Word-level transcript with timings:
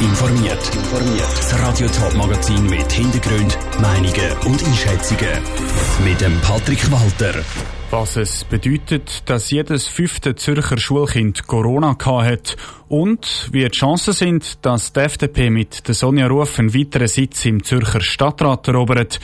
informiert. 0.00 0.70
Das 1.16 1.60
Radio 1.60 1.86
Top 1.88 2.14
Magazin 2.14 2.64
mit 2.66 2.90
Hintergrund, 2.90 3.58
Meinungen 3.80 4.32
und 4.46 4.64
Einschätzungen 4.64 5.42
mit 6.04 6.20
dem 6.20 6.38
Patrick 6.40 6.90
Walter. 6.90 7.34
Was 7.90 8.16
es 8.16 8.44
bedeutet, 8.44 9.28
dass 9.28 9.50
jedes 9.50 9.88
fünfte 9.88 10.34
Zürcher 10.36 10.78
Schulkind 10.78 11.46
Corona 11.46 11.96
hat 11.98 12.56
und 12.88 13.48
wie 13.52 13.64
die 13.64 13.70
Chancen 13.70 14.12
sind, 14.12 14.64
dass 14.64 14.92
die 14.92 15.00
FDP 15.00 15.50
mit 15.50 15.86
der 15.88 15.94
Sonja 15.94 16.28
Ruf 16.28 16.58
einen 16.58 16.74
weiteren 16.74 17.08
Sitz 17.08 17.44
im 17.44 17.62
Zürcher 17.62 18.00
Stadtrat 18.00 18.68
erobert, 18.68 19.20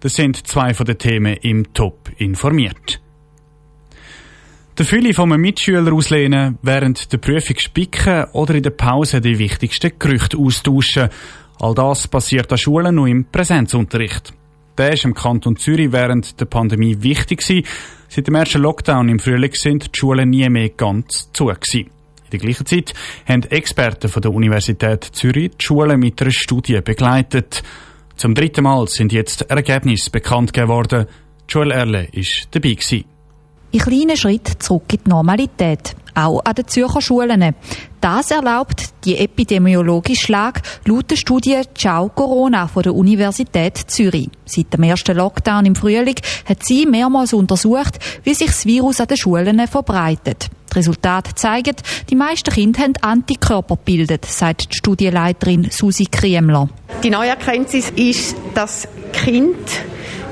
das 0.00 0.14
sind 0.14 0.46
zwei 0.46 0.74
von 0.74 0.86
den 0.86 0.98
Themen 0.98 1.36
im 1.38 1.72
Top 1.72 2.10
informiert. 2.18 3.00
Der 4.80 4.86
Fülle 4.86 5.12
von 5.12 5.30
einem 5.30 5.42
Mitschüler 5.42 5.92
auslehnen, 5.92 6.56
während 6.62 7.12
der 7.12 7.18
Prüfung 7.18 7.58
spicken 7.58 8.24
oder 8.32 8.54
in 8.54 8.62
der 8.62 8.70
Pause 8.70 9.20
die 9.20 9.38
wichtigsten 9.38 9.92
Gerüchte 9.98 10.38
austauschen. 10.38 11.10
All 11.58 11.74
das 11.74 12.08
passiert 12.08 12.50
an 12.50 12.56
Schulen 12.56 12.94
nur 12.94 13.06
im 13.06 13.26
Präsenzunterricht. 13.26 14.32
Der 14.78 14.94
ist 14.94 15.04
im 15.04 15.12
Kanton 15.12 15.56
Zürich 15.56 15.92
während 15.92 16.40
der 16.40 16.46
Pandemie 16.46 16.96
wichtig 17.02 17.46
gewesen. 17.46 17.66
Seit 18.08 18.26
dem 18.26 18.36
ersten 18.36 18.62
Lockdown 18.62 19.10
im 19.10 19.18
Frühling 19.18 19.52
sind 19.52 19.94
die 19.94 19.98
Schulen 19.98 20.30
nie 20.30 20.48
mehr 20.48 20.70
ganz 20.70 21.30
zu 21.34 21.44
gewesen. 21.44 21.90
In 22.24 22.30
der 22.32 22.38
gleichen 22.38 22.64
Zeit 22.64 22.94
haben 23.28 23.42
Experten 23.42 24.08
von 24.08 24.22
der 24.22 24.32
Universität 24.32 25.04
Zürich 25.04 25.50
die 25.60 25.62
Schulen 25.66 26.00
mit 26.00 26.22
einer 26.22 26.30
Studie 26.30 26.80
begleitet. 26.80 27.62
Zum 28.16 28.34
dritten 28.34 28.64
Mal 28.64 28.88
sind 28.88 29.12
jetzt 29.12 29.42
Ergebnisse 29.42 30.10
bekannt 30.10 30.54
geworden. 30.54 31.04
Joel 31.50 31.70
Erle 31.72 32.08
ist 32.12 32.48
dabei 32.52 32.70
gewesen. 32.70 33.04
In 33.72 33.78
kleinen 33.78 34.16
Schritten 34.16 34.58
zurück 34.58 34.92
in 34.92 34.98
die 35.04 35.10
Normalität. 35.10 35.94
Auch 36.14 36.40
an 36.44 36.54
den 36.54 36.66
Zürcher 36.66 37.00
Schulen. 37.00 37.54
Das 38.00 38.32
erlaubt 38.32 38.86
die 39.04 39.16
epidemiologische 39.16 40.32
Lage 40.32 40.60
laut 40.86 41.08
der 41.08 41.16
Studie 41.16 41.60
Ciao 41.76 42.08
Corona 42.08 42.66
von 42.66 42.82
der 42.82 42.94
Universität 42.94 43.76
Zürich. 43.76 44.28
Seit 44.44 44.72
dem 44.72 44.82
ersten 44.82 45.16
Lockdown 45.16 45.66
im 45.66 45.76
Frühling 45.76 46.16
hat 46.46 46.64
sie 46.64 46.84
mehrmals 46.84 47.32
untersucht, 47.32 48.00
wie 48.24 48.34
sich 48.34 48.48
das 48.48 48.66
Virus 48.66 49.00
an 49.00 49.06
den 49.06 49.16
Schulen 49.16 49.66
verbreitet. 49.68 50.48
Die 50.72 50.78
Resultate 50.78 51.34
zeigen, 51.36 51.76
die 52.08 52.16
meisten 52.16 52.52
Kinder 52.52 52.82
haben 52.82 52.94
Antikörper 53.00 53.76
gebildet, 53.76 54.24
sagt 54.24 54.72
die 54.72 54.78
Studienleiterin 54.78 55.68
Susi 55.70 56.06
Kriemler. 56.06 56.68
Die 57.04 57.10
neue 57.10 57.30
Erkenntnis 57.30 57.90
ist, 57.90 58.36
dass 58.54 58.88
Kind 59.12 59.56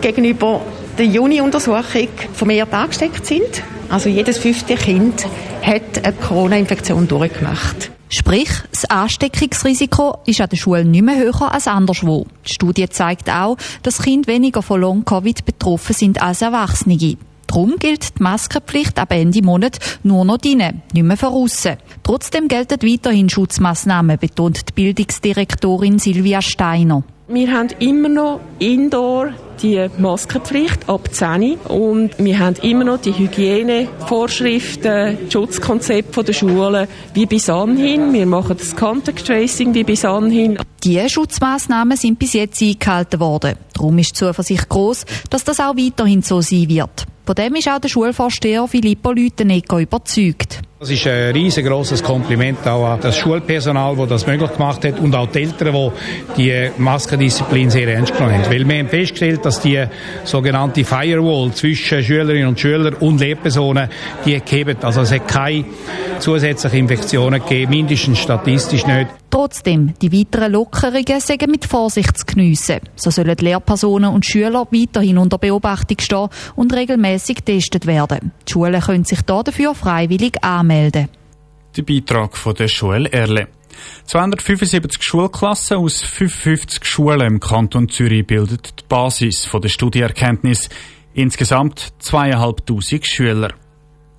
gegenüber 0.00 0.60
der 0.98 1.06
Juni-Untersuchung 1.06 2.08
vermehrt 2.32 2.74
angesteckt 2.74 3.24
sind. 3.24 3.62
Also 3.88 4.08
jedes 4.08 4.38
fünfte 4.38 4.74
Kind 4.74 5.26
hat 5.62 6.04
eine 6.04 6.12
Corona-Infektion 6.14 7.06
durchgemacht. 7.06 7.90
Sprich, 8.10 8.48
das 8.70 8.86
Ansteckungsrisiko 8.86 10.18
ist 10.26 10.40
an 10.40 10.48
der 10.48 10.56
Schule 10.56 10.84
nicht 10.84 11.04
mehr 11.04 11.18
höher 11.18 11.52
als 11.52 11.68
anderswo. 11.68 12.26
Die 12.46 12.52
Studie 12.52 12.88
zeigt 12.88 13.30
auch, 13.30 13.56
dass 13.82 14.02
Kinder 14.02 14.32
weniger 14.32 14.62
von 14.62 14.80
Long-Covid 14.80 15.44
betroffen 15.44 15.94
sind 15.94 16.22
als 16.22 16.42
Erwachsene. 16.42 17.16
Darum 17.46 17.76
gilt 17.78 18.18
die 18.18 18.22
Maskenpflicht 18.22 18.98
ab 18.98 19.12
Ende 19.12 19.42
Monat 19.42 19.78
nur 20.02 20.24
noch 20.24 20.38
drinnen, 20.38 20.82
nicht 20.92 21.02
mehr 21.02 21.16
von 21.16 21.32
aussen. 21.32 21.76
Trotzdem 22.02 22.48
gelten 22.48 22.82
weiterhin 22.82 23.28
Schutzmaßnahmen, 23.28 24.18
betont 24.18 24.68
die 24.68 24.72
Bildungsdirektorin 24.72 25.98
Silvia 25.98 26.42
Steiner. 26.42 27.04
Wir 27.28 27.52
haben 27.52 27.68
immer 27.78 28.08
noch 28.08 28.40
Indoor 28.58 29.32
die 29.62 29.88
Maskenpflicht 29.98 30.88
ab 30.88 31.08
10 31.12 31.56
und 31.68 32.10
wir 32.18 32.38
haben 32.38 32.56
immer 32.62 32.84
noch 32.84 33.00
die 33.00 33.12
Hygienevorschriften, 33.12 35.18
das 35.24 35.32
Schutzkonzept 35.32 36.28
der 36.28 36.32
Schulen 36.32 36.88
wie 37.14 37.26
bis 37.26 37.50
anhin. 37.50 38.12
Wir 38.12 38.26
machen 38.26 38.56
das 38.58 38.74
Contact 38.74 39.26
Tracing 39.26 39.74
wie 39.74 39.84
bis 39.84 40.04
anhin. 40.04 40.58
Diese 40.82 41.08
Schutzmaßnahmen 41.08 41.96
sind 41.96 42.18
bis 42.18 42.34
jetzt 42.34 42.62
eingehalten 42.62 43.20
worden. 43.20 43.56
Darum 43.74 43.98
ist 43.98 44.10
die 44.10 44.14
Zuversicht 44.14 44.68
groß, 44.68 45.04
dass 45.30 45.44
das 45.44 45.60
auch 45.60 45.76
weiterhin 45.76 46.22
so 46.22 46.40
sein 46.40 46.68
wird. 46.68 47.06
Von 47.26 47.34
dem 47.34 47.54
ist 47.56 47.68
auch 47.68 47.78
der 47.78 47.88
Schulvorsteher 47.88 48.66
Filippo 48.66 49.12
Lütenegger 49.12 49.78
überzeugt. 49.78 50.62
Das 50.80 50.90
ist 50.90 51.08
ein 51.08 51.32
riesengroßes 51.32 52.04
Kompliment 52.04 52.64
auch 52.64 52.86
an 52.86 53.00
das 53.00 53.16
Schulpersonal, 53.16 53.96
das 53.96 54.08
das 54.08 54.26
möglich 54.28 54.52
gemacht 54.52 54.84
hat 54.84 55.00
und 55.00 55.12
auch 55.12 55.26
die 55.26 55.40
Eltern, 55.40 55.90
die 56.36 56.42
die 56.42 56.70
Maskendisziplin 56.80 57.68
sehr 57.68 57.88
ernst 57.88 58.14
genommen 58.14 58.44
haben. 58.44 58.52
Weil 58.52 58.68
wir 58.68 58.78
haben 58.78 58.88
festgestellt, 58.88 59.44
dass 59.44 59.60
die 59.60 59.84
sogenannte 60.22 60.84
Firewall 60.84 61.50
zwischen 61.50 62.00
Schülerinnen 62.04 62.46
und 62.46 62.60
Schülern 62.60 62.94
und 62.94 63.18
Lehrpersonen, 63.18 63.88
die 64.24 64.38
geben. 64.38 64.76
Also 64.80 65.00
es 65.00 65.10
hat 65.10 65.26
keine 65.26 65.64
zusätzlichen 66.20 66.78
Infektionen 66.78 67.40
gegeben, 67.40 67.70
mindestens 67.70 68.20
statistisch 68.20 68.86
nicht. 68.86 69.08
Trotzdem, 69.30 69.92
die 70.00 70.10
weiteren 70.10 70.52
Lockerungen 70.52 71.20
sind 71.20 71.46
mit 71.48 71.66
Vorsicht 71.66 72.16
zu 72.16 72.24
geniessen. 72.24 72.78
So 72.96 73.10
sollen 73.10 73.36
Lehrpersonen 73.36 74.10
und 74.10 74.24
Schüler 74.24 74.66
weiterhin 74.70 75.18
unter 75.18 75.36
Beobachtung 75.36 75.98
stehen 76.00 76.28
und 76.56 76.72
regelmäßig 76.72 77.44
getestet 77.44 77.86
werden. 77.86 78.32
Die 78.48 78.52
Schulen 78.52 78.80
können 78.80 79.04
sich 79.04 79.20
dafür 79.22 79.74
freiwillig 79.74 80.42
anmelden. 80.42 80.67
Der 81.76 81.82
Beitrag 81.82 82.36
von 82.36 82.54
der 82.54 82.68
Schule 82.68 83.10
Erle. 83.10 83.48
275 84.04 85.02
Schulklassen 85.02 85.78
aus 85.78 86.02
55 86.02 86.84
Schulen 86.84 87.20
im 87.20 87.40
Kanton 87.40 87.88
Zürich 87.88 88.26
bildet 88.26 88.80
die 88.80 88.84
Basis 88.88 89.48
der 89.52 89.68
Studieerkenntnis. 89.68 90.68
Insgesamt 91.14 91.92
zweieinhalbtausend 91.98 93.06
Schüler. 93.06 93.54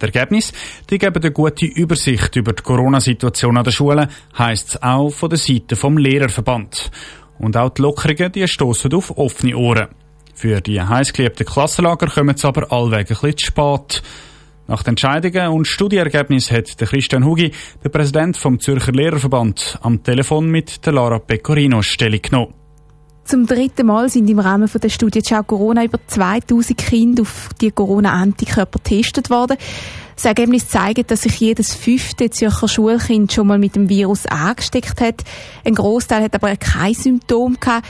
Die 0.01 0.05
Ergebnisse 0.05 0.53
die 0.89 0.97
geben 0.97 1.21
eine 1.21 1.31
gute 1.31 1.65
Übersicht 1.65 2.35
über 2.35 2.53
die 2.53 2.63
Corona-Situation 2.63 3.57
an 3.57 3.63
den 3.63 3.73
Schulen, 3.73 4.07
heisst 4.37 4.69
es 4.69 4.83
auch 4.83 5.09
von 5.09 5.29
der 5.29 5.39
Seite 5.39 5.75
vom 5.75 5.97
Lehrerverband. 5.97 6.89
Und 7.37 7.57
auch 7.57 7.69
die 7.69 7.81
Lockerungen 7.81 8.31
die 8.31 8.47
stoßen 8.47 8.93
auf 8.93 9.17
offene 9.17 9.55
Ohren. 9.55 9.89
Für 10.35 10.61
die 10.61 10.81
heißgeliebten 10.81 11.45
Klassenlager 11.45 12.07
kommen 12.07 12.37
sie 12.37 12.47
aber 12.47 12.71
allweg 12.71 12.99
ein 12.99 13.05
bisschen 13.07 13.37
zu 13.37 13.45
spät. 13.47 14.01
Nach 14.69 14.84
den 14.84 14.91
Entscheidungen 14.91 15.47
und 15.47 15.66
Studieergebnissen 15.66 16.56
hat 16.56 16.80
der 16.80 16.85
Christian 16.85 17.25
Hugi, 17.25 17.52
der 17.84 17.90
Präsident 17.90 18.38
vom 18.38 18.59
Zürcher 18.59 18.91
Lehrerverband, 18.91 19.80
am 19.81 20.03
Telefon 20.03 20.52
mit 20.52 20.85
der 20.85 20.94
Lara 20.94 21.18
Pecorino 21.18 21.81
Stellung 21.81 22.22
genommen. 22.22 22.53
Zum 23.24 23.47
dritten 23.47 23.88
Mal 23.88 24.09
sind 24.09 24.29
im 24.29 24.38
Rahmen 24.38 24.69
der 24.72 24.90
Studie 24.90 25.24
Ciao 25.24 25.41
Corona 25.41 25.84
über 25.84 25.97
2000 26.06 26.78
Kinder 26.78 27.24
auf 27.24 27.50
die 27.59 27.72
Corona-Antikörper 27.72 28.78
getestet 28.78 29.31
worden. 29.31 29.58
Das 30.13 30.25
Ergebnis 30.25 30.68
zeigt, 30.68 31.09
dass 31.09 31.24
sich 31.24 31.40
jedes 31.40 31.74
fünfte 31.74 32.29
Zürcher 32.29 32.68
Schulkind 32.68 33.34
schon 33.34 33.47
mal 33.47 33.58
mit 33.58 33.75
dem 33.75 33.90
Virus 33.90 34.28
angesteckt 34.28 35.02
hat. 35.02 35.24
Ein 35.66 35.74
Großteil 35.74 36.22
hat 36.22 36.35
aber 36.35 36.56
kein 36.58 36.94
Symptom 36.94 37.59
gehabt. 37.59 37.88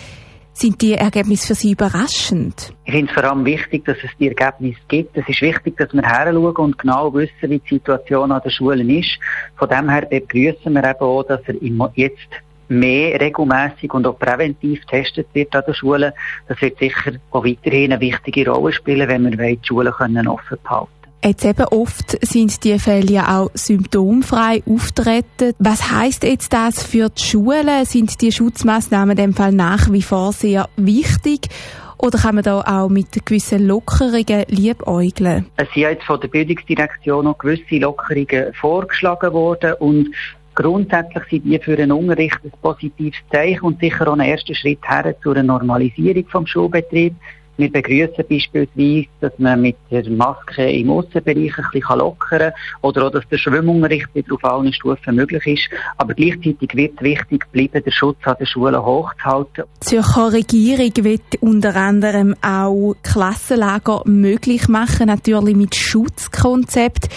Sind 0.62 0.82
die 0.82 0.92
Ergebnisse 0.92 1.48
für 1.48 1.56
Sie 1.56 1.72
überraschend? 1.72 2.74
Ich 2.84 2.92
finde 2.92 3.10
es 3.10 3.14
vor 3.14 3.24
allem 3.24 3.46
wichtig, 3.46 3.86
dass 3.86 3.96
es 4.04 4.10
die 4.20 4.28
Ergebnisse 4.28 4.82
gibt. 4.90 5.16
Es 5.16 5.26
ist 5.30 5.42
wichtig, 5.42 5.78
dass 5.78 5.94
wir 5.94 6.02
heranschauen 6.02 6.54
und 6.54 6.78
genau 6.78 7.14
wissen, 7.14 7.50
wie 7.50 7.60
die 7.60 7.76
Situation 7.76 8.30
an 8.30 8.42
den 8.42 8.52
Schulen 8.52 8.90
ist. 8.90 9.18
Von 9.56 9.70
dem 9.70 9.90
her 9.90 10.02
begrüßen 10.02 10.74
wir 10.74 10.84
eben 10.84 11.00
auch, 11.00 11.24
dass 11.24 11.40
er 11.48 11.56
jetzt 11.96 12.28
mehr 12.68 13.22
regelmäßig 13.22 13.94
und 13.94 14.06
auch 14.06 14.20
präventiv 14.20 14.82
getestet 14.82 15.28
wird 15.32 15.56
an 15.56 15.64
den 15.66 15.76
Schulen. 15.76 16.12
Das 16.50 16.62
wird 16.62 16.78
sicher 16.78 17.14
auch 17.32 17.46
weiterhin 17.46 17.94
eine 17.94 18.02
wichtige 18.02 18.52
Rolle 18.52 18.74
spielen, 18.74 19.08
wenn 19.08 19.40
wir 19.40 19.56
die 19.56 19.66
Schulen 19.66 19.94
können 19.94 20.28
offen 20.28 20.58
behalten 20.62 20.99
Jetzt 21.24 21.44
eben 21.44 21.66
oft 21.66 22.18
sind 22.26 22.64
die 22.64 22.80
Fälle 22.80 23.12
ja 23.12 23.40
auch 23.40 23.52
symptomfrei 23.54 24.64
auftreten. 24.66 25.54
Was 25.60 25.92
heißt 25.92 26.24
jetzt 26.24 26.54
das 26.54 26.82
für 26.82 27.10
die 27.10 27.22
Schulen? 27.22 27.84
Sind 27.84 28.22
die 28.22 28.32
Schutzmaßnahmen 28.32 29.12
in 29.12 29.24
dem 29.24 29.34
Fall 29.34 29.52
nach 29.52 29.92
wie 29.92 30.02
vor 30.02 30.32
sehr 30.32 30.70
wichtig? 30.78 31.50
Oder 31.98 32.20
kann 32.20 32.36
man 32.36 32.46
da 32.46 32.62
auch 32.62 32.88
mit 32.88 33.26
gewissen 33.26 33.68
Lockerungen 33.68 34.46
liebäugeln? 34.48 35.48
Es 35.58 35.68
sind 35.74 35.82
jetzt 35.82 36.06
von 36.06 36.22
der 36.22 36.30
Bildungsdirektion 36.30 37.26
noch 37.26 37.38
gewisse 37.38 37.76
Lockerungen 37.76 38.54
vorgeschlagen 38.54 39.34
worden 39.34 39.74
und 39.80 40.16
Grundsätzlich 40.56 41.24
sind 41.30 41.46
die 41.46 41.58
für 41.58 41.78
einen 41.78 41.94
Unterricht 41.94 42.38
ein 42.44 42.52
positives 42.62 43.18
Zeichen 43.32 43.62
und 43.62 43.80
sicher 43.80 44.10
auch 44.10 44.14
ein 44.14 44.20
erster 44.20 44.54
Schritt 44.54 44.80
her 44.86 45.16
zu 45.24 45.32
einer 45.32 45.44
Normalisierung 45.44 46.28
vom 46.28 46.46
Schulbetrieb. 46.46 47.16
Wir 47.60 47.70
begrüßen 47.70 48.24
beispielsweise, 48.30 49.10
dass 49.20 49.34
man 49.38 49.62
mit 49.62 49.76
der 49.92 50.10
Maske 50.10 50.72
im 50.72 50.92
Aussenbereich 50.92 51.58
ein 51.58 51.66
bisschen 51.74 51.98
lockern 51.98 52.40
kann 52.40 52.54
oder 52.82 53.06
auch, 53.06 53.12
dass 53.12 53.28
der 53.28 53.38
Schwimmunterricht 53.38 54.08
wieder 54.16 54.36
auf 54.36 54.44
allen 54.46 54.72
Stufen 54.72 55.16
möglich 55.16 55.46
ist. 55.46 55.70
Aber 55.98 56.14
gleichzeitig 56.14 56.74
wird 56.74 56.94
es 56.96 57.04
wichtig 57.04 57.44
bleiben, 57.52 57.84
den 57.84 57.92
Schutz 57.92 58.16
an 58.24 58.38
den 58.40 58.48
Schulen 58.48 58.82
hochzuhalten. 58.82 59.66
Die 59.84 59.86
Zürcher 59.88 60.32
Regierung 60.32 61.04
wird 61.04 61.36
unter 61.42 61.76
anderem 61.76 62.34
auch 62.42 62.96
Klassenlager 63.04 64.04
möglich 64.06 64.70
machen, 64.70 65.08
natürlich 65.08 65.58
mit 65.58 65.76
Schutzkonzept. 65.76 67.10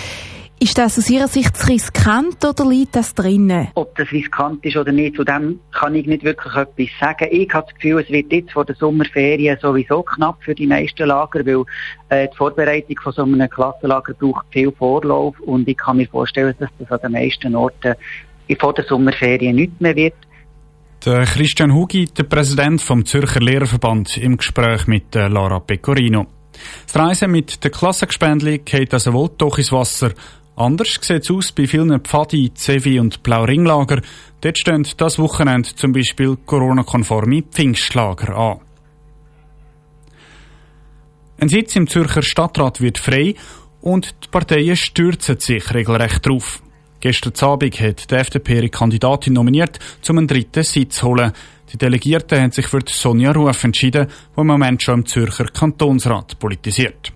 Ist 0.62 0.78
das 0.78 0.96
aus 0.96 1.10
Ihrer 1.10 1.26
Sicht 1.26 1.68
riskant 1.68 2.44
oder 2.44 2.64
liegt 2.64 2.94
das 2.94 3.16
drinnen? 3.16 3.66
Ob 3.74 3.96
das 3.96 4.12
riskant 4.12 4.64
ist 4.64 4.76
oder 4.76 4.92
nicht, 4.92 5.16
zu 5.16 5.24
dem 5.24 5.58
kann 5.72 5.92
ich 5.96 6.06
nicht 6.06 6.22
wirklich 6.22 6.54
etwas 6.54 6.86
sagen. 7.00 7.26
Ich 7.32 7.52
habe 7.52 7.66
das 7.66 7.74
Gefühl, 7.74 8.00
es 8.00 8.08
wird 8.10 8.30
jetzt 8.30 8.52
vor 8.52 8.64
der 8.64 8.76
Sommerferien 8.76 9.58
sowieso 9.60 10.04
knapp 10.04 10.36
für 10.40 10.54
die 10.54 10.68
meisten 10.68 11.08
Lager, 11.08 11.44
weil 11.44 11.64
äh, 12.10 12.28
die 12.28 12.36
Vorbereitung 12.36 12.96
von 13.02 13.12
so 13.12 13.22
einem 13.24 13.50
Klassenlager 13.50 14.14
braucht 14.14 14.46
viel 14.52 14.70
Vorlauf 14.70 15.34
und 15.40 15.66
ich 15.66 15.76
kann 15.76 15.96
mir 15.96 16.06
vorstellen, 16.06 16.54
dass 16.60 16.70
das 16.78 16.92
an 16.92 17.00
den 17.02 17.20
meisten 17.20 17.56
Orten 17.56 17.96
vor 18.60 18.72
der 18.72 18.84
Sommerferien 18.84 19.56
nicht 19.56 19.80
mehr 19.80 19.96
wird. 19.96 20.14
Der 21.04 21.24
Christian 21.24 21.74
Hugi, 21.74 22.04
der 22.04 22.22
Präsident 22.22 22.80
vom 22.80 23.04
Zürcher 23.04 23.40
Lehrerverband, 23.40 24.16
im 24.16 24.36
Gespräch 24.36 24.86
mit 24.86 25.12
Lara 25.12 25.58
Pecorino. 25.58 26.28
Das 26.86 26.96
Reisen 26.96 27.32
mit 27.32 27.64
der 27.64 27.72
Klassengespändli 27.72 28.58
geht 28.58 28.94
also 28.94 29.12
wohl 29.12 29.30
doch 29.36 29.58
ins 29.58 29.72
Wasser. 29.72 30.12
Anders 30.62 31.00
sieht 31.00 31.24
es 31.24 31.30
aus 31.32 31.50
bei 31.50 31.66
vielen 31.66 31.98
Pfadi, 32.02 32.54
Zevi 32.54 33.00
und 33.00 33.24
Blauringlager. 33.24 34.00
Dort 34.42 34.58
stehen 34.58 34.86
das 34.96 35.18
Wochenende 35.18 35.74
zum 35.74 35.90
Beispiel 35.92 36.36
Corona-konforme 36.46 37.42
Pfingstlager 37.42 38.36
an. 38.36 38.60
Ein 41.40 41.48
Sitz 41.48 41.74
im 41.74 41.88
Zürcher 41.88 42.22
Stadtrat 42.22 42.80
wird 42.80 42.98
frei 42.98 43.34
und 43.80 44.14
die 44.22 44.28
Parteien 44.28 44.76
stürzen 44.76 45.40
sich 45.40 45.74
regelrecht 45.74 46.24
drauf. 46.24 46.62
Gestern 47.00 47.32
Abend 47.40 47.80
hat 47.80 48.08
die 48.08 48.14
FDP 48.14 48.58
ihre 48.58 48.68
Kandidatin 48.68 49.32
nominiert, 49.32 49.80
um 50.08 50.18
einen 50.18 50.28
dritten 50.28 50.62
Sitz 50.62 50.98
zu 50.98 51.08
holen. 51.08 51.32
Die 51.72 51.76
Delegierten 51.76 52.40
haben 52.40 52.52
sich 52.52 52.68
für 52.68 52.78
Sonja 52.86 53.32
Ruf 53.32 53.64
entschieden, 53.64 54.06
die 54.06 54.40
im 54.40 54.46
Moment 54.46 54.80
schon 54.80 55.00
im 55.00 55.06
Zürcher 55.06 55.46
Kantonsrat 55.46 56.38
politisiert. 56.38 57.12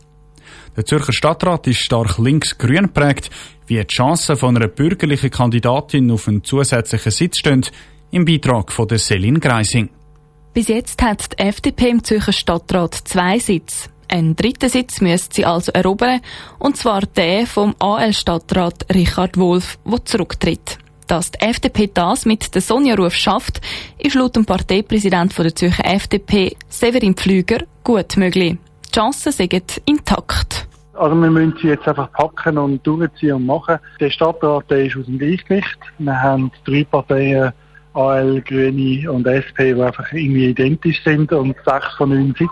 Der 0.77 0.85
Zürcher 0.85 1.15
Stadtrat 1.15 1.67
ist 1.69 1.79
stark 1.79 2.19
links-grün 2.19 2.83
geprägt, 2.83 3.31
wie 3.67 3.79
die 3.79 3.87
Chancen 3.87 4.37
von 4.37 4.55
einer 4.55 4.69
bürgerlichen 4.69 5.31
Kandidatin 5.31 6.11
auf 6.11 6.29
einen 6.29 6.45
zusätzlichen 6.45 7.13
Sitz 7.13 7.39
stehen, 7.39 7.65
im 8.11 8.27
Beitrag 8.27 8.71
von 8.71 8.87
der 8.87 8.99
Selin 8.99 9.41
Greising. 9.41 9.89
Bis 10.53 10.69
jetzt 10.69 11.03
hat 11.03 11.33
die 11.33 11.43
FDP 11.43 11.89
im 11.89 12.05
Zürcher 12.05 12.33
Stadtrat 12.33 12.95
zwei 12.95 13.39
Sitze. 13.39 13.89
Einen 14.09 14.37
dritten 14.37 14.69
Sitz 14.69 15.01
müsste 15.01 15.35
sie 15.35 15.47
also 15.47 15.73
erobern, 15.73 16.21
und 16.59 16.77
zwar 16.77 17.01
der 17.01 17.47
vom 17.47 17.75
AL-Stadtrat 17.79 18.87
Richard 18.95 19.39
Wolf, 19.39 19.79
der 19.87 20.05
zurücktritt. 20.05 20.79
Dass 21.07 21.31
die 21.31 21.41
FDP 21.41 21.91
das 21.93 22.27
mit 22.27 22.55
der 22.55 22.61
Sonja 22.61 22.97
Ruf 22.97 23.15
schafft, 23.15 23.63
ist 23.99 24.15
laut 24.15 24.37
dem 24.37 24.45
Parteipräsident 24.45 25.37
der 25.39 25.55
Zürcher 25.55 25.87
FDP, 25.87 26.55
Severin 26.69 27.15
Pflüger, 27.15 27.65
gut 27.83 28.19
möglich. 28.19 28.59
Die 28.87 28.93
Chancen 28.93 29.33
sind 29.33 29.53
intakt. 29.85 30.66
Also 30.97 31.15
wir 31.15 31.31
müssen 31.31 31.55
sie 31.61 31.69
jetzt 31.69 31.87
einfach 31.87 32.11
packen 32.13 32.59
und 32.59 32.87
durchziehen 32.87 33.35
und 33.35 33.47
machen. 33.47 33.79
Der 34.01 34.11
Stadtrat 34.11 34.71
der 34.71 34.87
ist 34.87 34.97
aus 34.97 35.07
dem 35.07 35.19
Gleichgewicht. 35.19 35.79
Wir 35.99 36.23
haben 36.23 36.51
drei 36.65 36.85
Parteien, 36.85 37.53
AL, 37.95 38.41
Grüne 38.43 39.11
und 39.11 39.27
SP, 39.27 39.75
die 39.75 39.83
einfach 39.83 40.11
irgendwie 40.13 40.51
identisch 40.51 41.03
sind 41.05 41.33
und 41.33 41.55
sechs 41.65 41.95
von 41.97 42.11
neun 42.11 42.35
Sitz 42.39 42.51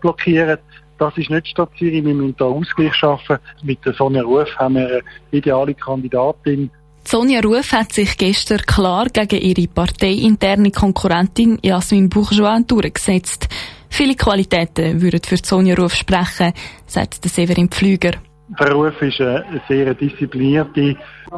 blockieren. 0.00 0.58
Das 0.98 1.16
ist 1.16 1.30
nicht 1.30 1.48
Stadt 1.48 1.70
Zürich. 1.78 2.04
Wir 2.04 2.14
müssen 2.14 2.36
da 2.38 2.44
Ausgleich 2.44 2.94
schaffen. 2.94 3.38
Mit 3.62 3.84
der 3.84 3.94
Sonja 3.94 4.22
Ruf 4.22 4.48
haben 4.56 4.76
wir 4.76 4.86
eine 4.86 5.00
ideale 5.32 5.74
Kandidatin. 5.74 6.70
Sonja 7.06 7.40
Ruf 7.40 7.72
hat 7.72 7.92
sich 7.92 8.16
gestern 8.16 8.60
klar 8.60 9.06
gegen 9.12 9.42
ihre 9.42 9.68
parteiinterne 9.68 10.70
Konkurrentin 10.70 11.58
Jasmin 11.62 12.08
Bourgeois 12.08 12.62
durchgesetzt. 12.66 13.48
Viele 13.96 14.16
Qualitäten 14.16 15.00
würden 15.00 15.20
für 15.22 15.36
Sonja 15.36 15.76
Ruf 15.76 15.94
sprechen, 15.94 16.52
sagt 16.84 17.22
der 17.22 17.30
Severin 17.30 17.68
Pflüger. 17.68 18.14
Frau 18.58 18.82
Ruf 18.82 19.00
ist 19.00 19.20
eine 19.20 19.62
sehr 19.68 19.94
disziplinierte 19.94 20.96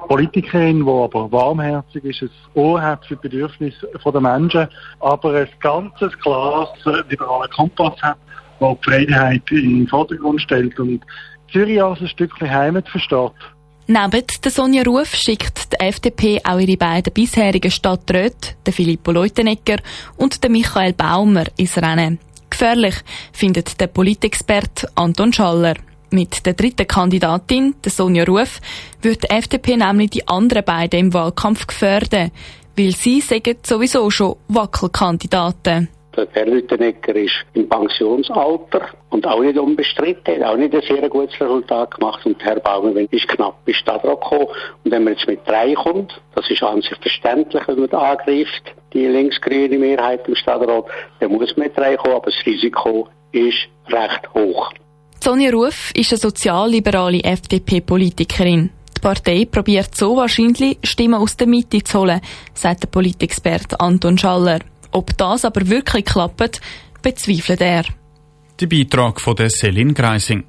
Politikerin, 0.09 0.83
die 0.83 0.91
aber 0.91 1.31
warmherzig 1.31 2.03
ist, 2.05 2.23
ein 2.23 2.31
Ohr 2.55 2.81
hat 2.81 3.05
für 3.05 3.17
die 3.17 3.29
Bedürfnisse 3.29 3.87
der 4.03 4.21
Menschen, 4.23 4.69
aber 5.01 5.35
ein 5.35 5.49
ganzes 5.61 6.19
klares 6.21 6.71
liberalen 7.11 7.51
Kompass 7.51 8.01
hat 8.01 8.17
die 8.59 8.65
die 8.65 8.91
Freiheit 8.91 9.43
in 9.51 9.81
den 9.81 9.89
Vordergrund 9.89 10.41
stellt 10.41 10.81
und 10.81 11.05
Zürich 11.53 11.83
als 11.83 12.01
ein 12.01 12.09
Stückchen 12.09 12.51
Heimat 12.51 12.89
versteht. 12.89 13.33
Neben 13.87 14.25
der 14.43 14.51
Sonja 14.51 14.83
Ruf 14.83 15.15
schickt 15.15 15.75
die 15.75 15.85
FDP 15.85 16.41
auch 16.43 16.59
ihre 16.59 16.79
beiden 16.79 17.13
bisherigen 17.13 17.71
Stadträte, 17.71 18.55
den 18.67 18.73
Filippo 18.73 19.13
Leutenegger 19.13 19.77
und 20.17 20.43
den 20.43 20.53
Michael 20.53 20.95
Baumer, 20.95 21.45
ins 21.59 21.77
Rennen. 21.77 22.19
Gefährlich 22.59 22.95
findet 23.35 23.79
der 23.83 23.89
Politexpert 23.89 24.87
Anton 24.95 25.31
Schaller. 25.31 25.75
Mit 26.11 26.47
der 26.47 26.55
dritten 26.55 26.87
Kandidatin, 26.87 27.75
der 27.85 27.93
Sonja 27.93 28.25
Ruf, 28.25 28.61
wird 29.03 29.25
die 29.25 29.29
FDP 29.29 29.77
nämlich 29.77 30.09
die 30.09 30.27
anderen 30.27 30.65
beiden 30.65 30.99
im 30.99 31.13
Wahlkampf 31.13 31.67
gefährden, 31.67 32.31
weil 32.75 32.93
sie 32.93 33.21
sagen 33.21 33.59
sowieso 33.63 34.09
schon 34.09 34.37
Wackelkandidaten. 34.49 35.89
Der 36.17 36.29
Herr 36.33 36.47
Lüttenegger 36.47 37.15
ist 37.17 37.45
im 37.53 37.69
Pensionsalter 37.69 38.89
und 39.11 39.27
auch 39.27 39.43
nicht 39.43 39.59
unbestritten, 39.59 40.37
hat 40.37 40.43
auch 40.43 40.57
nicht 40.57 40.75
ein 40.75 40.81
sehr 40.81 41.07
gutes 41.11 41.39
Resultat 41.39 41.91
gemacht 41.91 42.25
und 42.25 42.43
Herr 42.43 42.59
Baumann 42.59 43.07
ist 43.11 43.29
knapp 43.29 43.63
bis 43.67 43.77
Stadtrat 43.77 44.19
gekommen. 44.23 44.47
Und 44.83 44.91
wenn 44.91 45.05
man 45.05 45.13
jetzt 45.13 45.27
mit 45.27 45.47
drei 45.47 45.75
kommt, 45.75 46.19
das 46.35 46.51
ist 46.51 46.63
an 46.63 46.81
sich 46.81 46.97
verständlich, 47.03 47.63
wenn 47.69 47.81
man 47.81 47.91
da 47.91 48.13
angreift, 48.13 48.63
die 48.97 49.07
linksgrüne 49.07 49.79
Mehrheit 49.79 50.27
im 50.27 50.35
Stadtrat, 50.35 50.85
dann 51.21 51.33
muss 51.33 51.57
man 51.57 51.67
mit 51.67 51.77
drei 51.77 51.97
kommen, 51.97 52.17
aber 52.17 52.31
das 52.31 52.47
Risiko 52.47 53.09
ist 53.33 53.69
recht 53.89 54.35
hoch. 54.35 54.73
Sonja 55.23 55.51
Ruf 55.51 55.93
ist 55.95 56.13
eine 56.13 56.19
sozialliberale 56.19 57.23
FDP-Politikerin. 57.23 58.71
Die 58.97 59.01
Partei 59.01 59.47
probiert 59.51 59.95
so 59.95 60.17
wahrscheinlich, 60.17 60.79
Stimmen 60.85 61.15
aus 61.15 61.37
der 61.37 61.47
Mitte 61.47 61.83
zu 61.83 62.01
holen, 62.01 62.21
sagt 62.55 62.85
der 62.85 62.89
Politexperte 62.89 63.79
Anton 63.81 64.17
Schaller. 64.17 64.61
Ob 64.93 65.17
das 65.19 65.45
aber 65.45 65.69
wirklich 65.69 66.05
klappt, 66.05 66.61
bezweifelt 67.03 67.61
er. 67.61 67.85
Der 68.61 68.67
Beitrag 68.67 69.21
von 69.21 69.37
der 69.37 69.51
Selin 69.51 69.93
Greising. 69.93 70.45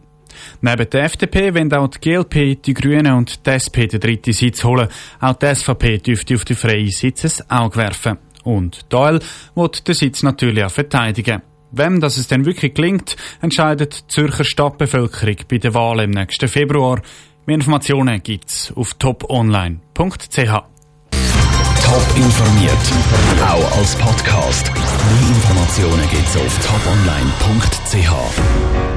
Neben 0.62 0.90
der 0.90 1.04
FDP 1.04 1.54
wollen 1.54 1.74
auch 1.74 1.88
die 1.88 2.00
GLP, 2.00 2.62
die 2.62 2.74
Grünen 2.74 3.14
und 3.14 3.46
die 3.46 3.50
SP 3.52 3.88
den 3.88 4.00
dritten 4.00 4.34
Sitz 4.34 4.64
holen. 4.64 4.88
Auch 5.20 5.34
die 5.34 5.54
SVP 5.54 5.98
dürfte 5.98 6.36
auf 6.36 6.46
die 6.46 6.56
freien 6.56 6.90
Sitze 6.90 7.44
ein 7.48 7.58
Auge 7.58 7.78
werfen. 7.78 8.18
Und 8.48 8.92
Doyle 8.94 9.20
wird 9.56 9.90
den 9.90 9.94
Sitz 9.94 10.24
natürlich 10.24 10.64
auch 10.64 10.72
verteidigen. 10.72 11.42
Wem 11.72 12.00
das 12.00 12.16
es 12.16 12.30
denn 12.30 12.46
wirklich 12.46 12.74
gelingt, 12.74 13.18
entscheidet 13.42 14.04
die 14.04 14.08
Zürcher 14.08 14.46
Stadtbevölkerung 14.46 15.36
bei 15.50 15.58
der 15.58 15.74
Wahl 15.74 16.00
im 16.00 16.12
nächsten 16.12 16.48
Februar. 16.48 17.02
Mehr 17.46 17.56
Informationen 17.56 18.24
gibt's 18.24 18.72
auf 18.74 18.94
toponline.ch. 18.94 20.64
Top 21.84 22.08
informiert, 22.16 22.94
auch 23.46 23.78
als 23.78 23.96
Podcast. 23.96 24.72
Mehr 24.72 25.28
Informationen 25.28 26.10
gibt's 26.10 26.38
auf 26.38 26.58
toponline.ch. 26.66 28.97